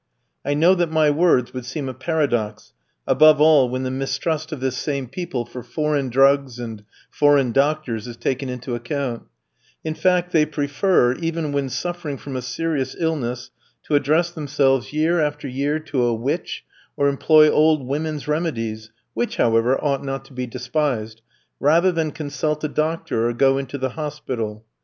I 0.43 0.55
know 0.55 0.73
that 0.73 0.89
my 0.89 1.11
words 1.11 1.53
would 1.53 1.63
seem 1.63 1.87
a 1.87 1.93
paradox, 1.93 2.73
above 3.05 3.39
all 3.39 3.69
when 3.69 3.83
the 3.83 3.91
mistrust 3.91 4.51
of 4.51 4.59
this 4.59 4.75
same 4.75 5.05
people 5.07 5.45
for 5.45 5.61
foreign 5.61 6.09
drugs 6.09 6.57
and 6.57 6.83
foreign 7.11 7.51
doctors 7.51 8.07
is 8.07 8.17
taken 8.17 8.49
into 8.49 8.73
account; 8.73 9.27
in 9.83 9.93
fact, 9.93 10.31
they 10.31 10.47
prefer, 10.47 11.13
even 11.17 11.51
when 11.51 11.69
suffering 11.69 12.17
from 12.17 12.35
a 12.35 12.41
serious 12.41 12.95
illness, 12.97 13.51
to 13.83 13.93
address 13.93 14.31
themselves 14.31 14.91
year 14.91 15.19
after 15.19 15.47
year 15.47 15.77
to 15.81 16.01
a 16.05 16.15
witch, 16.15 16.65
or 16.97 17.07
employ 17.07 17.47
old 17.51 17.85
women's 17.85 18.27
remedies 18.27 18.91
(which, 19.13 19.35
however, 19.37 19.79
ought 19.83 20.03
not 20.03 20.25
to 20.25 20.33
be 20.33 20.47
despised), 20.47 21.21
rather 21.59 21.91
than 21.91 22.09
consult 22.09 22.63
a 22.63 22.67
doctor, 22.67 23.29
or 23.29 23.33
go 23.33 23.59
into 23.59 23.77
the 23.77 23.89
hospital. 23.89 24.65